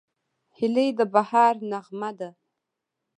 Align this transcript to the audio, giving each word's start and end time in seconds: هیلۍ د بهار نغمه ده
هیلۍ 0.57 0.89
د 0.97 0.99
بهار 1.13 1.55
نغمه 1.71 2.11
ده 2.19 2.29